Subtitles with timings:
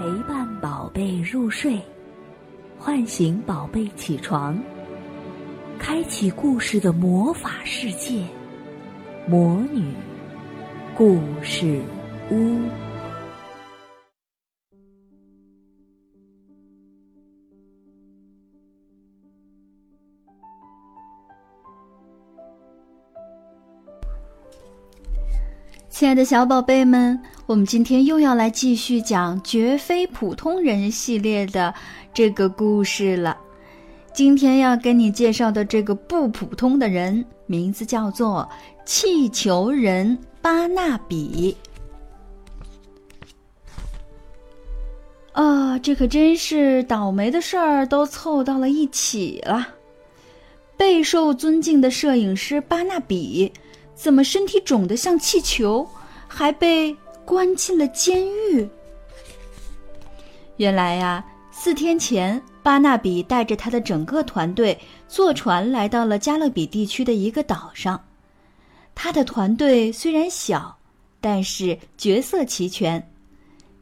[0.00, 1.78] 陪伴宝贝入睡，
[2.78, 4.58] 唤醒宝贝起床，
[5.78, 8.24] 开启故事的魔法世界——
[9.28, 9.92] 魔女
[10.96, 11.82] 故事
[12.30, 12.58] 屋。
[25.90, 31.74] 亲爱的小宝贝们，我们今天又要来继续讲《绝非普通人》系列的
[32.14, 33.36] 这个故事了。
[34.14, 38.48] 今天要跟你介绍的这个不普通的人，名字叫做
[38.86, 41.56] 气球人巴纳比。
[45.32, 49.66] 啊，这可真是倒霉的事儿都凑到了一起了。
[50.76, 53.52] 备受尊敬的摄影师巴纳比。
[53.96, 55.84] 怎么身体肿得像气球，
[56.28, 56.96] 还被
[57.30, 58.68] 关进了监狱？
[60.56, 68.04] 原来呀，四天前，巴纳比带着他的整个团队坐船来到了加勒比地区的一个岛上。
[68.96, 70.76] 他的团队虽然小，
[71.20, 73.00] 但是角色齐全，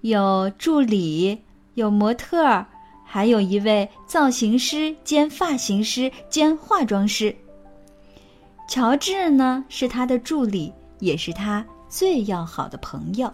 [0.00, 1.40] 有助理，
[1.74, 2.66] 有模特儿，
[3.04, 7.32] 还有一位造型师兼发型师兼化妆师。
[8.68, 11.64] 乔治呢，是他的助理，也是他
[11.96, 13.32] 最要好的朋友。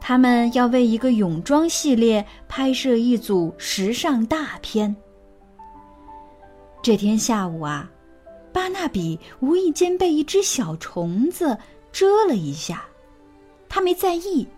[0.00, 4.96] 他们要为一个泳装系列拍摄一组时尚大片。
[6.80, 7.90] 这天下午啊，
[8.50, 11.54] 巴纳比无意间被一只小虫子
[11.92, 12.82] 蛰了一下，
[13.68, 14.48] 他没在意，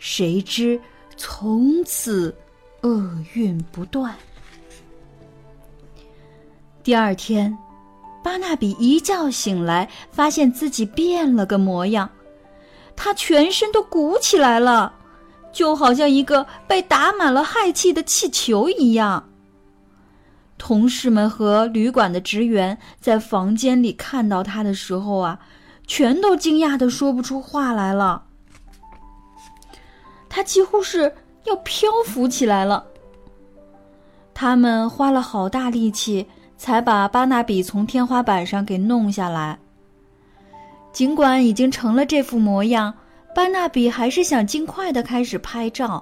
[0.00, 0.80] 谁知
[1.16, 2.34] 从此
[2.80, 4.12] 厄运不断。
[6.82, 7.56] 第二天。
[8.22, 12.08] 巴纳比一觉醒来，发现自己变了个模样，
[12.94, 14.94] 他全身都鼓起来了，
[15.52, 19.28] 就好像一个被打满了氦气的气球一样。
[20.56, 25.38] 同事们和旅馆的职员在房间里看到他的时候啊，
[25.88, 28.22] 全都惊讶的说不出话来了。
[30.28, 31.12] 他几乎是
[31.44, 32.86] 要漂浮起来了。
[34.32, 36.24] 他们花了好大力气。
[36.62, 39.58] 才把巴纳比从天花板上给弄下来。
[40.92, 42.94] 尽管已经成了这副模样，
[43.34, 46.00] 巴纳比还是想尽快的开始拍照。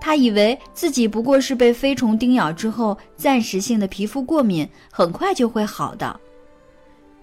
[0.00, 6.18] 他以为自己不过是被飞虫叮咬之后暂时性的皮肤过敏，很快就会好的。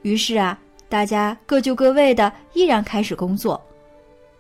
[0.04, 0.56] 于是啊，
[0.88, 3.60] 大家各就各位的，依然开始工作，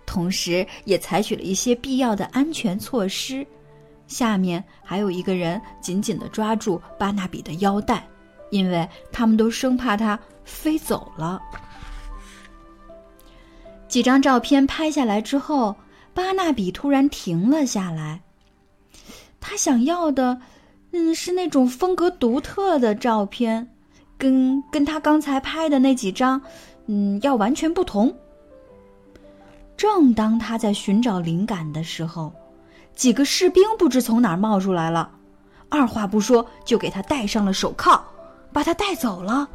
[0.06, 3.44] 同时也采取了一些必要的安全措施。
[4.08, 8.08] 下面还有一个人紧紧地抓住巴纳比的腰带，
[8.52, 11.42] 因为他们都生怕他飞走了。
[13.88, 15.76] 几张照片拍下来之后，
[16.14, 18.22] 巴纳比突然停了下来。
[19.40, 20.40] 他想要的，
[20.92, 23.68] 嗯，是那种风格独特的照片，
[24.18, 26.42] 跟跟他刚才拍的那几张，
[26.88, 28.14] 嗯，要完全不同。
[29.78, 32.34] 正当他在寻找灵感的时候。
[32.96, 35.12] 几个士兵不知从哪儿冒出来了，
[35.70, 38.02] 二话不说就给他戴上了手铐，
[38.54, 39.48] 把他带走了。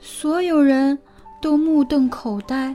[0.00, 0.98] 所有人
[1.40, 2.74] 都目瞪口呆。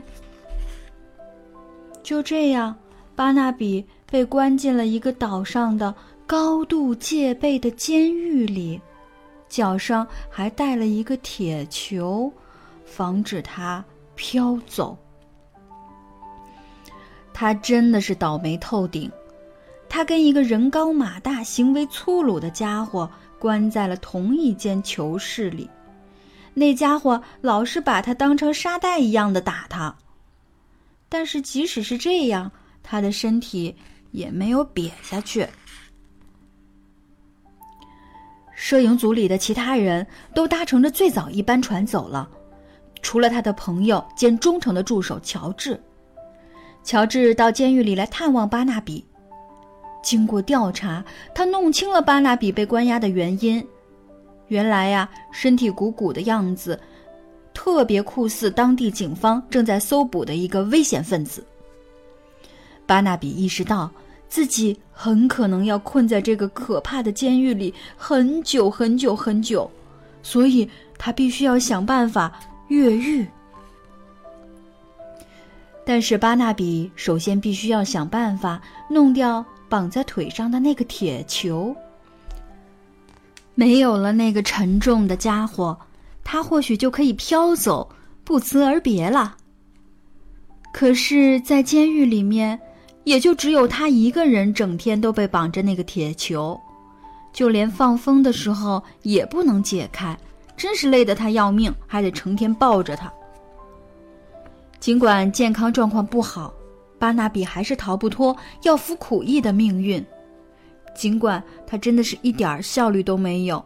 [2.02, 2.74] 就这样，
[3.14, 5.94] 巴纳比被关进了一个岛上的
[6.26, 8.80] 高度戒备的监狱里，
[9.48, 12.32] 脚上还带了一个铁球，
[12.84, 13.84] 防止他
[14.14, 14.96] 飘走。
[17.32, 19.10] 他真的是倒霉透顶。
[19.94, 25.70] 他跟一个人高马大、行为粗鲁的家伙关在了同一间囚室里，
[26.52, 29.94] 那家伙老是把他当成沙袋一样的打他。
[31.08, 32.50] 但是即使是这样，
[32.82, 33.72] 他的身体
[34.10, 35.46] 也没有瘪下去。
[38.56, 42.28] 摄影组里的其他人都搭乘着最早一班船走了，
[43.00, 45.80] 除了他的朋友兼忠诚的助手乔治。
[46.82, 49.04] 乔治到监狱里来探望巴纳比。
[50.04, 51.02] 经过调查，
[51.34, 53.66] 他弄清了巴纳比被关押的原因。
[54.48, 56.78] 原来呀，身体鼓鼓的样子，
[57.54, 61.44] 特别酷似当地警方正在搜捕的一个危险分子。
[62.86, 63.90] 巴纳比意识到
[64.28, 69.68] 自己很可能要困在这个可怕的监狱里很久很久很久，
[70.22, 70.68] 所以
[70.98, 73.26] 他必须要想办法越狱。
[75.86, 79.44] 但是巴纳比首先必须要想办法弄掉。
[79.74, 81.74] 绑在腿上的那个铁球，
[83.56, 85.76] 没有了那个沉重的家伙，
[86.22, 87.90] 他或许就可以飘走，
[88.22, 89.36] 不辞而别了。
[90.72, 92.56] 可是，在监狱里面，
[93.02, 96.56] 也就只有他一个人整天都被绑着那个铁球，
[97.32, 100.16] 就连放风的时候也不能解开，
[100.56, 103.12] 真是累得他要命，还得成天抱着他。
[104.78, 106.54] 尽管健康状况不好，
[107.04, 110.02] 巴纳比还是逃不脱要服苦役的命运。
[110.94, 113.62] 尽管他真的是一点效率都没有，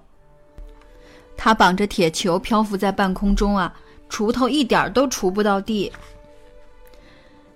[1.36, 3.72] 他绑着铁球漂浮在半空中啊，
[4.10, 5.92] 锄头一点都锄不到地。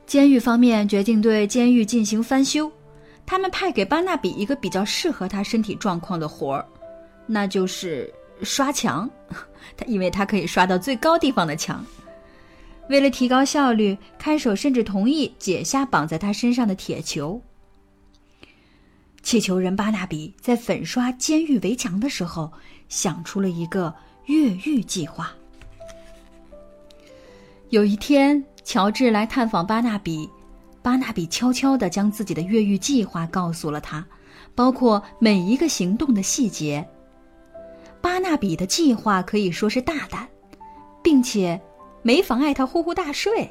[0.07, 2.71] 监狱方面决定对监狱进行翻修，
[3.27, 6.65] 他们派给巴纳比一个比较适合他身体状况的活儿，
[7.27, 8.09] 那就是
[8.45, 9.11] 刷墙。
[9.77, 11.85] 他因为他可以刷到最高地方的墙。
[12.93, 17.41] 为了提高效率，看守甚至同意解下绑在他身上的铁球。
[19.23, 22.53] 气球人巴纳比在粉刷监狱围墙的时候，
[22.91, 23.95] 想出了一个
[24.27, 25.33] 越狱计划。
[27.71, 30.29] 有一天，乔治来探访巴纳比，
[30.83, 34.07] 巴纳比悄悄地将自己的越狱计划告诉了他，
[34.55, 36.87] 包括每一个行动的细节。
[38.03, 40.29] 巴纳比的计划可以说是大胆，
[41.03, 41.59] 并且
[42.03, 43.49] 没妨碍他呼呼大睡。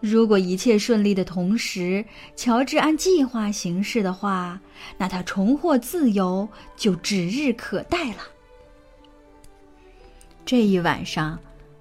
[0.00, 2.04] 如果一切顺利的同时，
[2.34, 4.60] 乔治按计划行事的话，
[4.98, 8.18] 那他重获自由就指日可待了。
[10.44, 11.38] 这一晚上，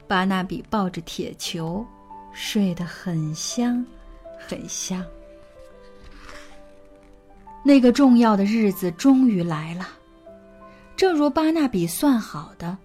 [0.08, 1.84] 巴纳比抱着铁球，
[2.32, 3.84] 睡得很香，
[4.38, 5.04] 很香。
[7.64, 9.88] 那个重要的日子终于来了，
[10.96, 12.78] 正如巴纳比算好的，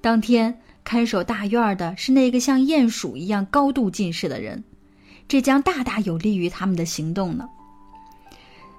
[0.00, 0.60] 当天。
[0.82, 4.62] 看守大院的是那个像鼹鼠一样高度近视的人，
[5.28, 7.48] 这将大大有利于他们的行动呢。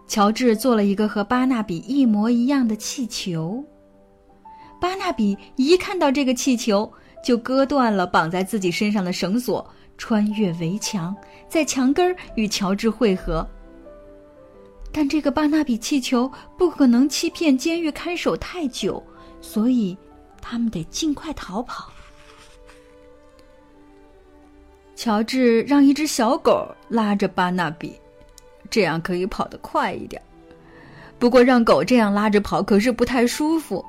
[0.08, 3.64] 乔治做了一个和巴纳比一模一样的气球。
[4.82, 6.92] 巴纳比一看到这个气球，
[7.24, 9.66] 就割断了绑在自己身上的绳索，
[9.98, 11.16] 穿越围墙，
[11.48, 13.48] 在墙根儿与乔治会合。
[14.92, 19.02] 但这个巴纳比气球不可能欺骗监狱看守太久，
[19.40, 19.98] 所以。
[20.42, 21.92] 他们得尽快逃跑。
[24.96, 28.00] 乔治让一只小狗拉着巴纳比，
[28.70, 30.22] 这样可以跑得快一点。
[31.18, 33.84] 不过让狗这样拉着跑可是不太舒服。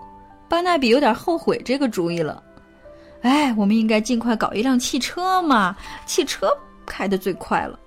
[0.48, 2.42] 巴纳比有点后悔这个主意了。
[3.22, 5.76] 哎，我们应该尽快搞一辆汽车嘛，
[6.06, 6.48] 汽车
[6.84, 7.78] 开得最快了。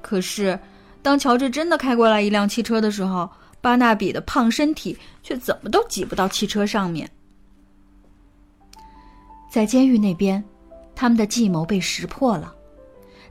[0.00, 0.58] 可是，
[1.02, 3.28] 当乔治真的开过来一辆汽车的时候，
[3.60, 7.10] 巴纳比的胖身体却怎么都挤不到汽车上面。
[9.52, 10.42] 在监狱那边，
[10.94, 12.54] 他们的计谋被识破了。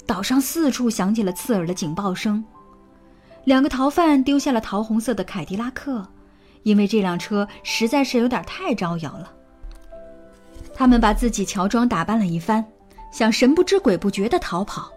[0.06, 2.46] 岛上四处响起了刺耳的警报声。
[3.44, 6.08] 两个逃犯丢下了桃红色的凯迪拉克，
[6.62, 9.34] 因为这辆车实在是有点太招摇了。
[10.76, 12.64] 他们把自己乔装打扮了一番，
[13.12, 14.92] 想神不知鬼不觉的逃跑。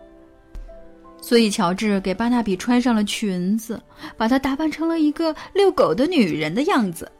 [1.23, 3.83] 所以乔治给巴纳比穿上了裙子，
[4.19, 7.11] 把她打扮成了一个遛狗的女人的样子。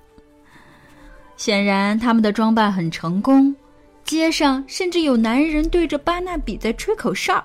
[1.39, 3.57] 显然，他们的装扮很成功。
[4.05, 7.43] 街上甚至有男人对着巴纳比在吹口哨，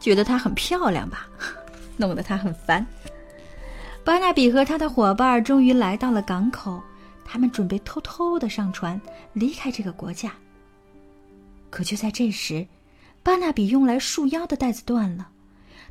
[0.00, 1.28] 觉得她很漂亮吧，
[1.96, 2.84] 弄得她很烦。
[4.02, 6.80] 巴纳比和他的伙伴终于来到了港口，
[7.24, 8.98] 他们准备偷偷的上船
[9.34, 10.32] 离开这个国家。
[11.68, 12.66] 可就在这时，
[13.22, 15.28] 巴纳比用来束腰的带子断了，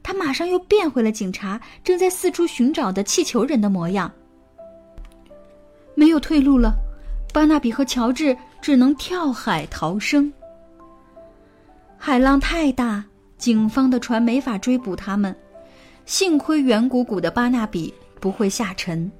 [0.01, 4.11] 他马上又变回了警察正在四处寻找的气球人的模样。
[5.93, 6.73] 没有退路了，
[7.31, 8.35] 巴纳比和乔治。
[8.61, 10.31] 只能跳海逃生。
[11.97, 13.03] 海浪太大，
[13.37, 15.35] 警方的船没法追捕他们。
[16.05, 19.11] 幸亏圆鼓鼓的巴纳比不会下沉。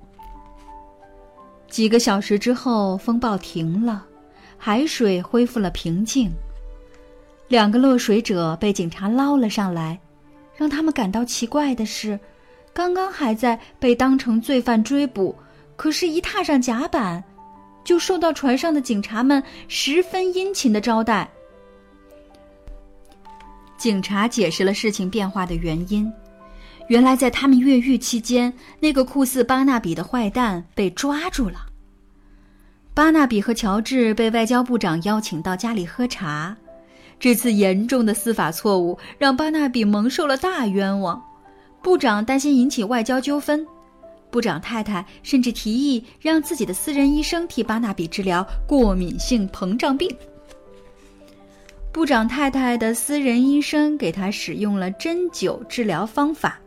[1.69, 4.05] 几个小时之后，风暴停了，
[4.57, 6.31] 海水恢复了平静。
[7.47, 9.99] 两个落水者被警察捞了上来。
[10.55, 12.19] 让他们感到奇怪的是，
[12.73, 15.35] 刚刚还在被当成罪犯追捕，
[15.75, 17.23] 可是，一踏上甲板。
[17.87, 21.25] 就受到船上的警察们十分殷勤的招待。
[23.77, 26.11] 警察解释了事情变化的原因，
[26.89, 31.65] 原来在他们越狱期间，那个酷似巴纳比的坏蛋被抓住了。
[32.93, 36.57] 巴纳比和乔治被外交部长邀请到家里喝茶，
[37.21, 41.23] 这次严重的司法错误让巴纳比蒙受了大冤枉，
[41.81, 43.65] 部长担心引起外交纠纷。
[44.29, 50.09] 部长太太甚至提议让自己的私人医生替巴纳比治疗过敏性膨胀病。
[51.91, 56.59] 部长太太的私人医生给他使用了针灸治疗方法，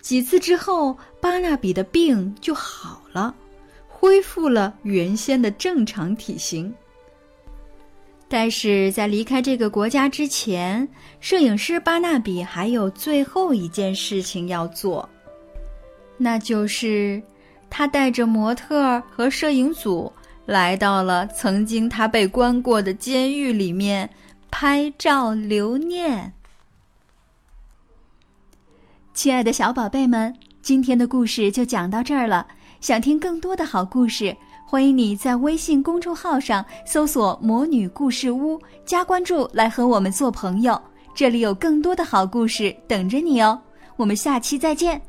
[0.00, 3.34] 几次之后，巴纳比的病就好了，
[3.88, 6.72] 恢复了原先的正常体型。
[8.28, 10.86] 但是在离开这个国家之前，
[11.18, 15.08] 摄影师巴纳比还有最后一件事情要做，
[16.18, 17.22] 那就是
[17.70, 20.12] 他带着模特和摄影组
[20.44, 24.08] 来到了曾经他被关过的监狱里面
[24.50, 26.32] 拍照留念。
[29.14, 32.46] 亲爱的小宝贝们，今天的故事就讲到这儿了。
[32.80, 34.36] 想听更多的好故事。
[34.64, 40.80] 欢迎你在微信公众号上搜索“魔女故事屋”，加关注来和我们做朋友。
[41.14, 43.58] 这里有更多的好故事等着你哦！
[43.96, 45.00] 我们下期再见。